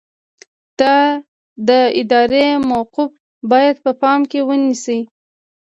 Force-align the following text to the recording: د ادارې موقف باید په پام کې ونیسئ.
د 1.67 1.69
ادارې 2.01 2.47
موقف 2.69 3.09
باید 3.51 3.75
په 3.83 3.91
پام 4.01 4.19
کې 4.31 4.39
ونیسئ. 4.47 4.99